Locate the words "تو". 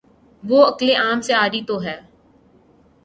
1.67-1.81